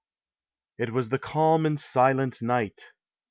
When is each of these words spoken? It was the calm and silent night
It 0.79 0.91
was 0.93 1.09
the 1.09 1.19
calm 1.19 1.63
and 1.63 1.79
silent 1.79 2.41
night 2.41 2.85